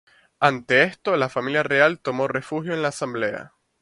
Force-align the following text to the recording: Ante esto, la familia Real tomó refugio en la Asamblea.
Ante 0.39 0.81
esto, 0.81 1.15
la 1.15 1.29
familia 1.29 1.61
Real 1.61 1.99
tomó 1.99 2.27
refugio 2.27 2.73
en 2.73 2.81
la 2.81 2.87
Asamblea. 2.87 3.53